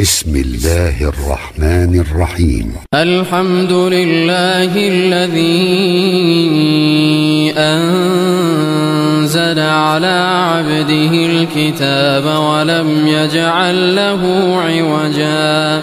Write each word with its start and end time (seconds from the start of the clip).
بسم 0.00 0.36
الله 0.36 1.02
الرحمن 1.02 2.00
الرحيم. 2.00 2.72
الحمد 2.94 3.72
لله 3.72 4.88
الذي 4.88 5.52
أنزل 7.56 9.58
على 9.58 10.46
عبده 10.48 11.26
الكتاب 11.26 12.24
ولم 12.24 13.06
يجعل 13.06 13.96
له 13.96 14.22
عوجا. 14.62 15.82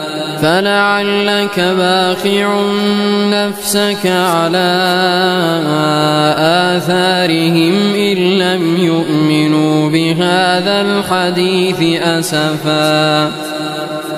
فلعلك 0.41 1.59
باخع 1.59 2.61
نفسك 3.29 4.05
على 4.05 4.71
آثارهم 6.77 7.93
إن 7.95 8.17
لم 8.17 8.77
يؤمنوا 8.77 9.89
بهذا 9.89 10.81
الحديث 10.81 12.01
أسفا 12.01 13.50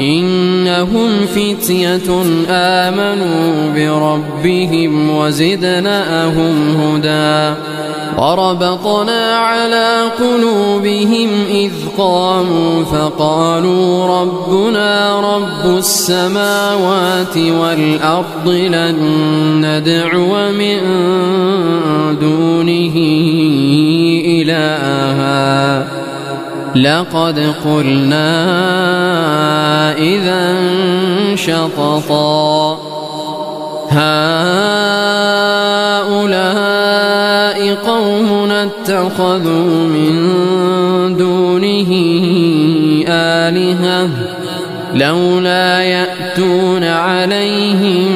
إنهم 0.00 1.26
فتية 1.26 2.22
آمنوا 2.50 3.72
بربهم 3.74 5.10
وزدناهم 5.16 6.76
هدى 6.76 7.54
وربطنا 8.18 9.36
على 9.36 10.02
قلوبهم 10.18 11.28
إذ 11.50 11.72
قاموا 11.98 12.84
فقالوا 12.84 14.20
ربنا 14.20 15.20
رب 15.36 15.78
السماوات 15.78 17.36
والأرض 17.36 18.48
لن 18.48 18.96
ندعو 19.64 20.52
من 20.52 20.80
دونه 22.20 22.96
إلها 24.26 25.99
لقد 26.74 27.54
قلنا 27.64 28.30
إذا 29.98 30.56
شططا. 31.34 32.78
هؤلاء 33.90 34.30
قوم 37.74 38.50
اتخذوا 38.50 39.88
من 39.88 40.12
دونه 41.16 41.90
آلهة 43.08 44.08
لولا 44.94 45.82
يأتون 45.82 46.84
عليهم 46.84 48.06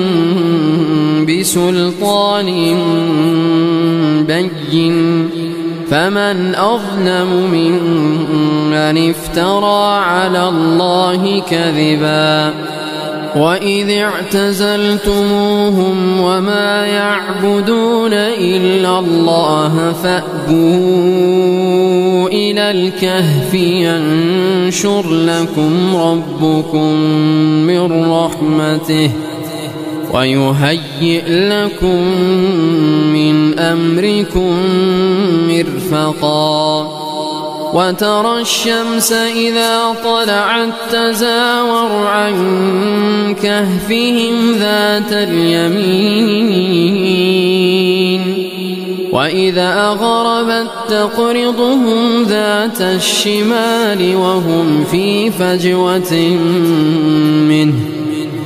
بسلطان 1.27 2.49
بين. 4.27 5.44
فمن 5.91 6.55
أظلم 6.55 7.51
ممن 7.53 9.11
افترى 9.11 9.97
على 10.05 10.49
الله 10.49 11.43
كذبا 11.51 12.55
وإذ 13.37 13.91
اعتزلتموهم 13.91 15.41
وما 16.21 16.87
يعبدون 16.87 18.13
إلا 18.13 18.99
الله 18.99 19.93
فأبوا 20.03 20.55
إلى 22.29 22.71
الكهف 22.71 23.55
ينشر 23.55 25.11
لكم 25.13 25.97
ربكم 25.97 26.95
من 27.67 28.11
رحمته 28.11 29.11
ويهيئ 30.15 31.23
لكم 31.29 32.03
من 33.13 33.59
أمركم 33.59 34.57
مرفقا 35.49 37.05
وترى 37.75 38.41
الشمس 38.41 39.13
إذا 39.13 39.95
طلعت 40.05 40.73
تزاور 40.93 42.07
عن 42.07 42.35
كهفهم 43.43 44.53
ذات 44.53 45.13
اليمين 45.13 46.55
وإذا 49.13 49.75
أغربت 49.81 50.71
تقرضهم 50.89 52.23
ذات 52.23 52.81
الشمال 52.81 54.17
وهم 54.17 54.85
في 54.85 55.31
فجوة 55.31 56.15
منه 57.49 57.94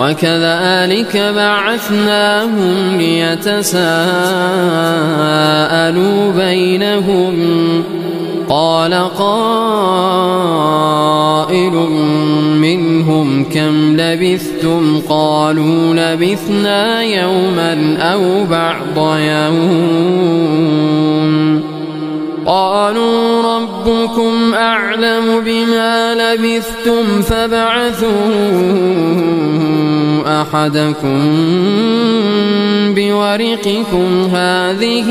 وكذلك 0.00 1.16
بعثناهم 1.36 2.96
ليتساءلوا 2.98 3.92
بينهم. 6.32 7.34
قال 8.48 8.94
قائل 8.94 9.46
منهم 12.60 13.44
كم 13.44 13.96
لبثتم؟ 14.00 15.00
قالوا 15.08 15.94
لبثنا 15.94 17.02
يوما 17.02 17.96
أو 17.98 18.44
بعض 18.44 19.18
يوم. 19.18 20.56
قالوا 22.46 23.42
ربكم 23.56 24.54
أعلم 24.54 25.40
بما 25.44 26.14
لبثتم 26.14 27.22
فابعثوا 27.22 28.10
أحدكم 30.42 31.34
بورقكم 32.94 34.28
هذه 34.32 35.10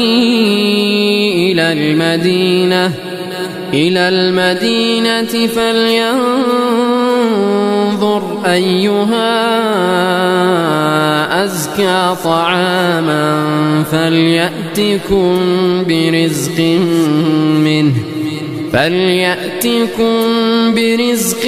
إلى 1.52 1.74
المدينة 1.74 2.92
إلى 3.74 4.10
المدينة 4.10 5.48
فلينظر 5.48 6.86
أيها 8.46 9.46
أزكى 11.44 12.16
طعاما 12.24 13.44
فليأتكم 13.92 15.38
برزق 15.88 16.60
منه 17.64 17.94
فليأتكم 18.74 20.16
برزق 20.76 21.48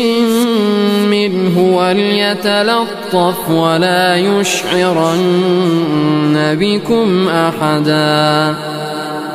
منه 1.11 1.59
وليتلطف 1.77 3.49
ولا 3.49 4.15
يشعرن 4.15 5.27
بكم 6.59 7.27
أحدا 7.27 8.55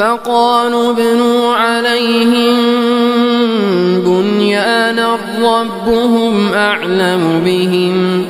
فقالوا 0.00 0.90
ابنوا 0.92 1.54
عليهم 1.54 2.56
بنيانا 4.00 5.18
ربهم 5.42 6.52
أعلم 6.52 7.42
بهم. 7.44 8.24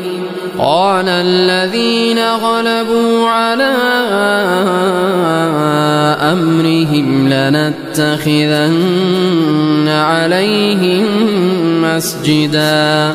قال 0.58 1.08
الذين 1.08 2.18
غلبوا 2.18 3.28
على 3.28 3.72
أمرهم 6.32 7.28
لنتخذن 7.28 8.68
عليهم 9.88 11.04
مسجدا. 11.82 13.14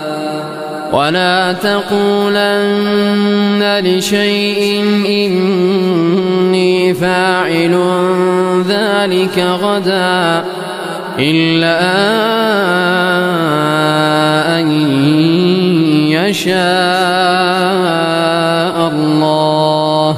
ولا 0.91 1.53
تقولن 1.53 3.01
لشيء 3.83 4.83
إني 5.07 6.93
فاعل 6.93 7.75
ذلك 8.67 9.39
غدا 9.39 10.43
إلا 11.19 11.79
أن 14.59 14.71
يشاء 16.11 16.51
الله. 18.87 20.17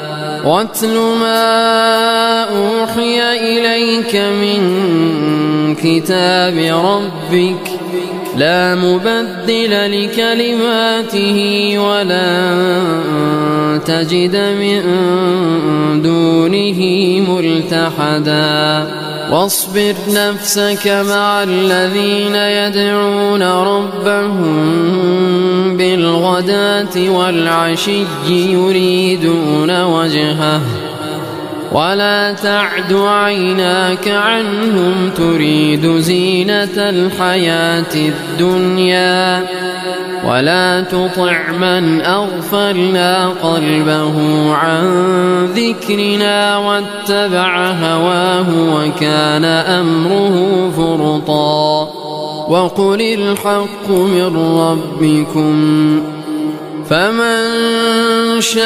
واتل 0.45 0.97
ما 0.97 2.43
أوحي 2.43 3.21
إليك 3.33 4.15
من 4.15 4.61
كتاب 5.75 6.57
ربك 6.85 7.70
لا 8.37 8.75
مبدل 8.75 10.03
لكلماته 10.03 11.37
ولن 11.79 12.51
تجد 13.85 14.35
من 14.35 14.81
دونه 16.01 16.79
ملتحدا. 17.29 18.87
واصبر 19.31 19.95
نفسك 20.09 20.87
مع 20.87 21.43
الذين 21.43 22.35
يدعون 22.35 23.43
ربهم 23.43 24.57
بالغداة 25.77 27.09
والعشي 27.09 28.03
يريدون 28.29 29.83
وجهه. 29.83 30.61
ولا 31.71 32.33
تعد 32.33 32.93
عيناك 32.93 34.07
عنهم 34.07 35.09
تريد 35.15 35.97
زينة 35.97 36.77
الحياة 36.77 37.95
الدنيا 37.95 39.43
ولا 40.25 40.81
تطع 40.81 41.51
من 41.51 42.01
أغفلنا 42.01 43.27
قلبه 43.29 44.15
عن 44.53 44.85
ذكرنا 45.45 46.57
واتبع 46.57 47.71
هواه 47.71 48.45
وكان 48.75 49.45
أمره 49.45 50.71
فرطا 50.77 51.89
وقل 52.49 53.01
الحق 53.01 53.89
من 53.89 54.37
ربكم 54.57 56.20
فمن 56.91 58.41
شاء 58.41 58.61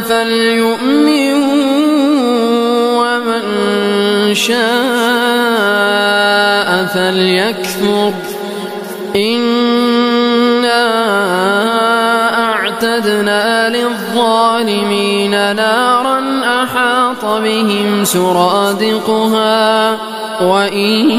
فليؤمن 0.00 1.34
ومن 3.00 3.44
شاء 4.34 4.60
فليكفر. 6.94 8.12
إنا 9.16 10.84
أعتدنا 12.44 13.68
للظالمين 13.68 15.56
نارا 15.56 16.20
أحاط 16.62 17.24
بهم 17.24 18.04
سرادقها. 18.04 19.96
وإن 20.42 21.10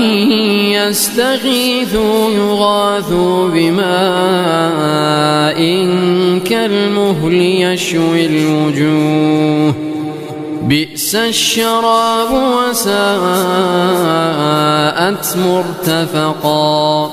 يستغيثوا 0.72 2.32
يغاثوا 2.32 3.50
بماء 3.50 3.84
كالمهل 6.39 7.34
يشوي 7.34 8.25
الوجوه. 8.25 9.74
بئس 10.63 11.15
الشراب 11.15 12.27
وساءت 12.34 12.94
مرتفقا. 15.38 17.12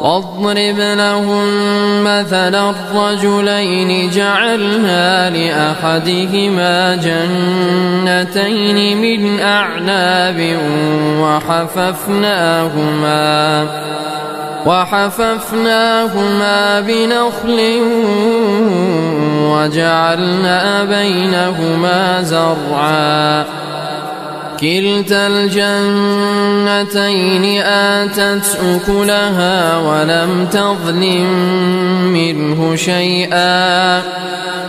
واضرب 0.00 0.78
لهم 0.78 1.46
مثل 2.04 2.54
الرجلين 2.54 4.10
جعلنا 4.10 5.30
لأحدهما 5.30 6.96
جنتين 6.96 8.78
من 9.00 9.40
أعناب 9.40 10.56
وحففناهما 11.20 12.84
وحففناهما 14.66 16.50
بنخل 16.80 17.80
وجعلنا 19.40 20.84
بينهما 20.84 22.22
زرعا 22.22 23.44
كلتا 24.64 25.26
الجنتين 25.26 26.24
آتت 27.62 28.58
أكلها 28.64 29.76
ولم 29.76 30.46
تظلم 30.52 31.28
منه 32.12 32.76
شيئا 32.76 34.02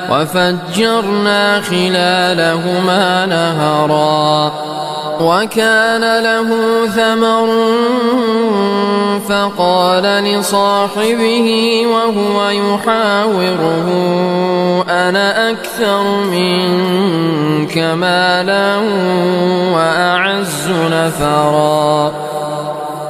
وفجرنا 0.09 1.61
خلالهما 1.61 3.25
نهرا 3.25 4.53
وكان 5.22 6.24
له 6.24 6.50
ثمر 6.88 7.48
فقال 9.29 10.03
لصاحبه 10.03 11.48
وهو 11.88 12.50
يحاوره 12.50 13.88
أنا 14.89 15.50
أكثر 15.51 16.03
منك 16.31 17.77
مالا 17.77 18.75
وأعز 19.74 20.69
نفرا. 20.91 22.13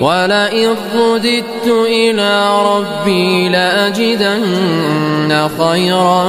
ولئن 0.00 0.76
رددت 0.94 1.66
إلى 1.66 2.62
ربي 2.62 3.48
لأجدن 3.48 5.48
خيرا 5.58 6.28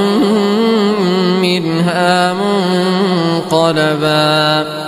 منها 1.41 2.33
منقلبا. 3.53 4.81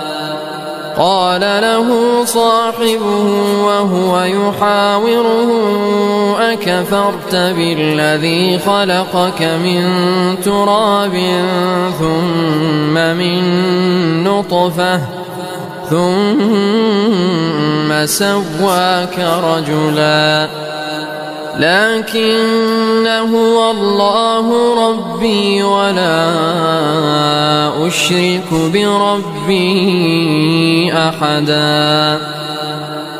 قال 0.98 1.40
له 1.40 2.24
صاحبه 2.24 3.26
وهو 3.64 4.22
يحاوره 4.22 5.50
أكفرت 6.52 7.34
بالذي 7.34 8.58
خلقك 8.58 9.42
من 9.42 9.84
تراب 10.44 11.12
ثم 11.98 12.94
من 12.94 13.44
نطفة؟ 14.24 15.23
ثم 15.90 17.34
سواك 18.06 19.18
رجلا. 19.18 20.48
لكن 21.58 23.06
هو 23.06 23.70
الله 23.70 24.46
ربي 24.88 25.62
ولا 25.62 26.30
أشرك 27.86 28.52
بربي 28.72 29.72
أحدا. 30.92 32.18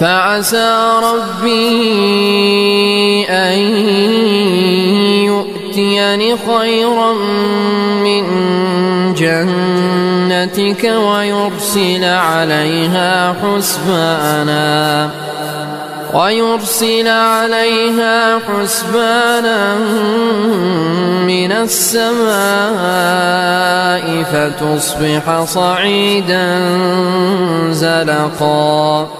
فعسى 0.00 1.00
ربي 1.02 1.60
أن 3.28 3.58
يؤتيني 5.24 6.36
خيرا 6.36 7.12
من 8.04 8.24
جنتك 9.14 10.84
ويرسل 10.84 12.04
عليها 12.04 13.34
حسبانا 13.42 15.10
ويرسل 16.14 17.08
عليها 17.08 18.38
حسبانا 18.38 19.74
من 21.26 21.52
السماء 21.52 22.30
فتصبح 24.32 25.44
صعيدا 25.44 26.68
زلقا 27.70 29.19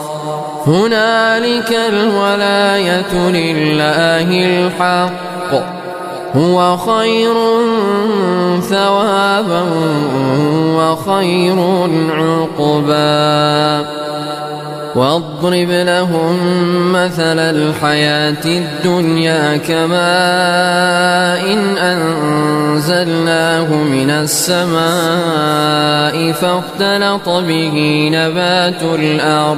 هنالك 0.67 1.77
الولاية 1.89 3.13
لله 3.13 4.29
الحق. 4.45 5.11
هو 6.35 6.77
خير 6.77 7.33
ثوابا 8.61 9.63
وخير 10.77 11.57
عقبا. 12.09 13.85
واضرب 14.95 15.69
لهم 15.69 16.37
مثل 16.93 17.39
الحياة 17.39 18.45
الدنيا 18.45 19.57
كماء 19.57 20.01
إن 21.53 21.77
أنزلناه 21.77 23.73
من 23.73 24.09
السماء 24.09 24.91
فاختلط 26.31 27.29
به 27.29 28.09
نبات 28.13 28.83
الأرض. 28.83 29.57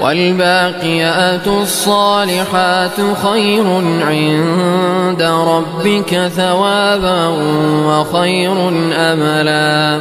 والباقيات 0.00 1.46
الصالحات 1.46 2.96
خير 3.22 3.66
عند 4.02 5.22
ربك 5.22 6.30
ثوابا 6.36 7.28
وخير 7.86 8.68
أملا. 8.92 10.00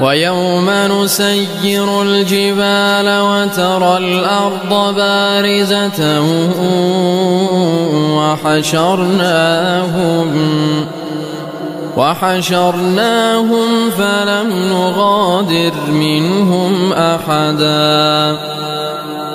ويوم 0.00 0.70
نسير 0.70 2.02
الجبال 2.02 3.20
وترى 3.20 3.96
الأرض 3.96 4.94
بارزة 4.94 6.22
وحشرناهم 8.16 9.68
وحشرناهم 11.96 13.90
فلم 13.90 14.52
نغادر 14.72 15.72
منهم 15.88 16.92
أحدا. 16.92 18.38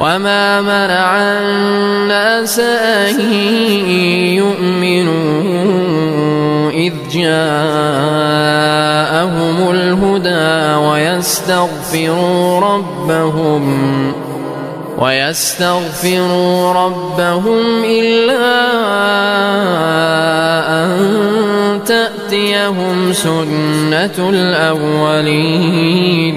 وما 0.00 0.60
منع 0.60 1.16
الناس 1.16 2.58
أن 2.58 3.20
يؤمنوا 4.36 5.76
إذ 6.70 6.92
جاءهم 7.12 7.36
الهدى 9.70 10.74
ويستغفروا 10.86 12.60
ربهم 12.60 14.12
ويستغفروا 14.98 16.72
ربهم 16.72 17.84
إلا 17.84 18.46
أن 20.84 21.00
تأتيهم 21.86 23.12
سنة 23.12 24.14
الأولين 24.18 26.36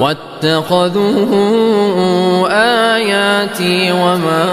واتخذوا 0.00 1.28
آياتي 2.94 3.92
وما 3.92 4.44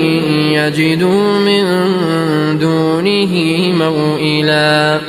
يجدوا 0.67 1.39
من 1.39 1.63
دونه 2.57 3.33
موئلا. 3.73 4.99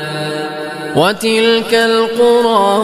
وتلك 0.97 1.75
القرى 1.75 2.83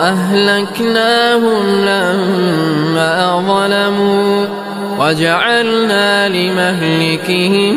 أهلكناهم 0.00 1.80
لما 1.80 3.42
ظلموا. 3.48 4.46
وجعلنا 4.98 6.28
لمهلكهم 6.28 7.76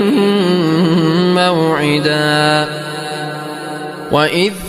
موعدا. 1.36 2.68
وإذ 4.12 4.54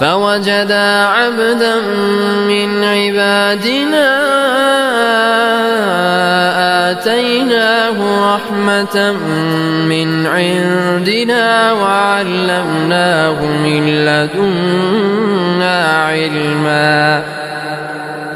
فوجدا 0.00 1.04
عبدا 1.04 1.74
من 2.48 2.84
عبادنا 2.84 4.08
آتيناه 6.90 7.96
رحمة 8.34 9.12
من 9.88 10.26
عندنا 10.26 11.72
وعلمناه 11.72 13.44
من 13.44 13.88
لدنا 14.04 15.76
علما. 16.06 17.22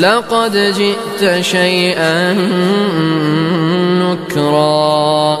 لقد 0.00 0.56
جئت 0.56 1.40
شيئا 1.40 2.32
نكرا. 4.02 5.38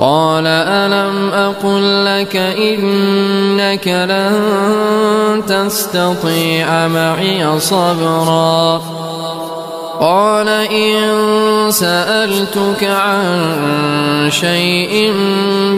قال 0.00 0.46
ألم 0.46 1.30
أقل 1.30 2.04
لك 2.04 2.36
إنك 2.36 3.88
لن 3.88 5.42
تستطيع 5.46 6.88
معي 6.88 7.60
صبرا؟ 7.60 8.82
قال 10.00 10.48
إن 10.48 11.04
سألتك 11.70 12.84
عن 12.84 14.28
شيء 14.30 15.12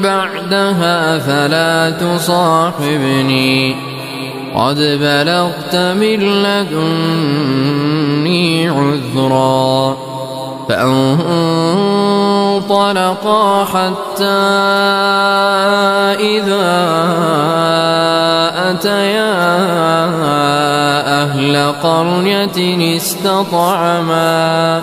بعدها 0.03 1.19
فلا 1.19 1.91
تصاحبني. 1.91 3.96
قد 4.57 4.77
بلغت 4.77 5.77
من 5.77 6.21
لدني 6.43 7.69
عذرا 8.69 9.97
فأنطلقا 10.69 12.05
حتى 13.65 14.25
إذا 16.21 16.77
أتيا 18.71 19.35
أهل 21.23 21.73
قرية 21.83 22.97
استطعما 22.97 24.83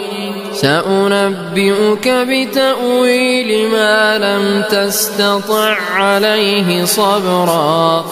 سأنبئك 0.61 2.07
بتأويل 2.07 3.69
ما 3.71 4.17
لم 4.17 4.63
تستطع 4.69 5.75
عليه 5.95 6.85
صبرا. 6.85 8.05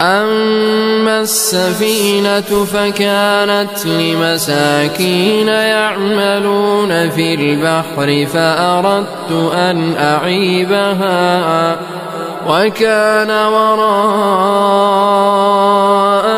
أما 0.00 1.20
السفينة 1.20 2.64
فكانت 2.64 3.86
لمساكين 3.86 5.48
يعملون 5.48 7.10
في 7.10 7.34
البحر 7.34 8.26
فأردت 8.32 9.52
أن 9.54 9.94
أعيبها 9.98 11.76
وكان 12.48 13.30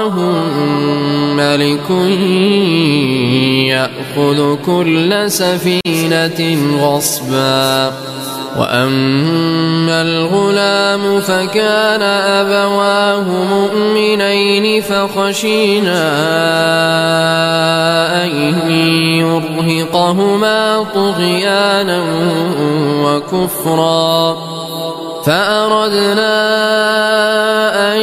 وراءهم 0.02 1.36
ملك 1.36 1.90
يأخذ 3.66 4.56
كل 4.66 5.30
سفينة 5.30 6.40
غصبا. 6.80 7.92
وأما 8.58 10.02
الغلام 10.02 11.20
فكان 11.20 12.02
أبواه 12.02 13.24
مؤمنين 13.44 14.82
فخشينا 14.82 16.02
أن 18.24 18.30
يرهقهما 19.20 20.84
طغيانا 20.94 22.04
وكفرا. 23.04 24.36
فأردنا 25.26 26.34
أن 27.94 28.02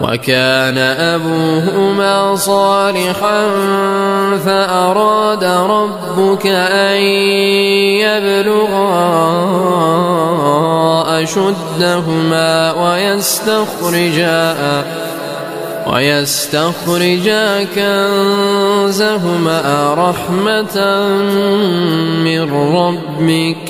وكان 0.00 0.78
أبوهما 0.78 2.36
صالحا 2.36 3.50
فأراد 4.44 5.44
ربك 5.44 6.46
أن 6.46 6.96
يبلغا 8.00 9.00
أشدهما 11.22 12.72
ويستخرجا 12.72 14.56
ويستخرجا 15.86 17.64
كنزهما 17.74 19.62
رحمة 19.94 21.06
من 22.24 22.52
ربك. 22.76 23.69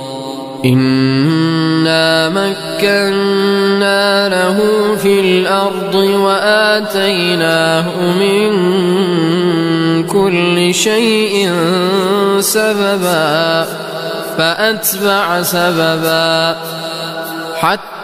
إنا 0.65 2.29
مكنا 2.29 4.29
له 4.29 4.57
في 4.95 5.19
الأرض 5.19 5.95
وآتيناه 5.95 7.85
من 8.19 8.51
كل 10.03 10.73
شيء 10.73 11.51
سببا 12.39 13.65
فأتبع 14.37 15.41
سببا 15.41 16.55
حتى 17.55 18.00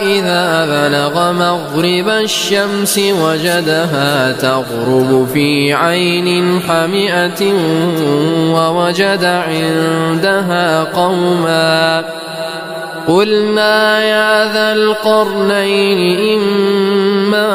إذا 0.00 0.66
بلغ 0.66 1.32
مغرب 1.32 2.08
الشمس 2.08 2.98
وجدها 2.98 4.32
تغرب 4.32 5.28
في 5.32 5.72
عين 5.72 6.60
حمئة 6.60 7.52
ووجد 8.54 9.24
عندها 9.24 10.84
قوما 10.84 12.04
قلنا 13.08 14.02
يا 14.02 14.52
ذا 14.52 14.72
القرنين 14.72 16.18
إما 16.38 17.52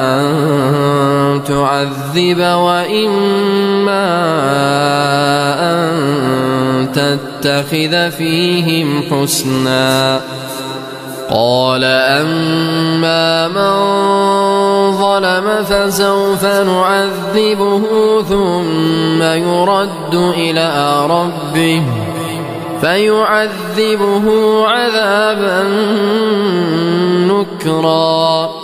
أن 0.00 1.44
تعذب 1.44 2.38
وإما 2.38 4.06
أن 5.60 5.94
تتخذ 7.44 8.10
فيهم 8.10 9.02
حسنا. 9.10 10.20
قال 11.30 11.84
أما 11.84 13.48
من 13.48 13.72
ظلم 14.92 15.64
فسوف 15.64 16.44
نعذبه 16.44 17.82
ثم 18.22 19.22
يرد 19.22 20.14
إلى 20.14 20.96
ربه 21.06 21.82
فيعذبه 22.80 24.26
عذابا 24.66 25.62
نكرا. 27.28 28.63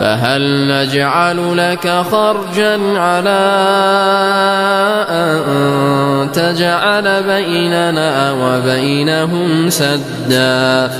فهل 0.00 0.68
نجعل 0.68 1.56
لك 1.56 1.88
خرجا 2.10 2.98
على 2.98 3.40
أن 5.10 6.32
تجعل 6.32 7.22
بيننا 7.22 8.32
وبينهم 8.32 9.70
سدا. 9.70 10.90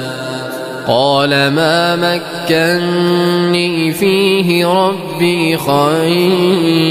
قال 0.86 1.30
ما 1.30 1.96
مكني 1.96 3.92
فيه 3.92 4.66
ربي 4.66 5.56
خير. 5.56 6.90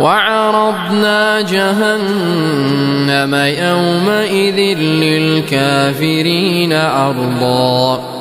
وعرضنا 0.00 1.40
جهنم 1.40 3.34
يومئذ 3.34 4.78
للكافرين 4.78 6.72
عرضا 6.72 8.12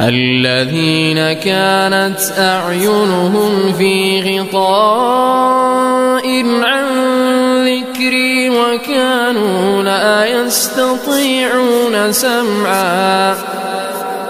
الذين 0.00 1.32
كانت 1.32 2.20
أعينهم 2.38 3.72
في 3.72 4.20
غطاء 4.40 6.26
عن 6.62 6.84
ذكري 7.64 8.50
وكانوا 8.50 9.82
لا 9.82 10.26
يستطيعون 10.26 12.12
سمعا. 12.12 13.61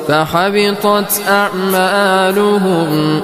فحبطت 0.07 1.21
أعمالهم 1.29 3.21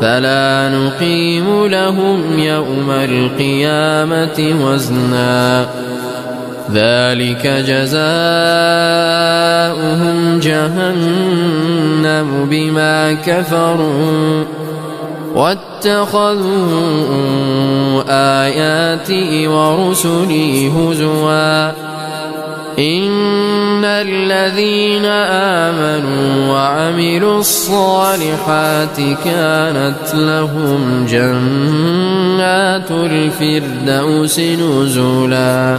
فلا 0.00 0.68
نقيم 0.68 1.66
لهم 1.66 2.38
يوم 2.38 2.90
القيامة 2.90 4.54
وزنا 4.64 5.66
ذلك 6.70 7.46
جزاؤهم 7.46 7.92
جهنم 10.40 12.46
بما 12.50 13.12
كفروا 13.12 14.44
واتخذوا 15.34 16.82
آياتي 18.08 19.48
ورسلي 19.48 20.68
هزواً. 20.68 21.72
إن 22.78 23.84
الذين 23.84 25.04
آمنوا 25.04 26.52
وعملوا 26.52 27.40
الصالحات 27.40 28.96
كانت 29.24 30.14
لهم 30.14 31.06
جنات 31.10 32.90
الفردوس 32.90 34.40
نزلا. 34.40 35.78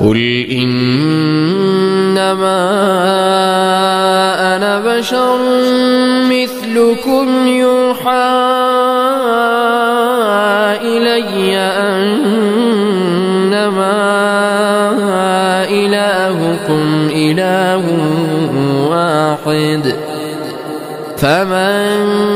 قل 0.00 0.46
إنما 0.50 0.96
أنا 4.56 4.80
بشر 4.80 5.38
مثلكم 6.30 7.46
يوحى 7.46 8.36
إلي 10.82 11.56
إلهكم 15.86 17.08
إله 17.12 17.84
واحد 18.90 19.94
فمن 21.16 22.35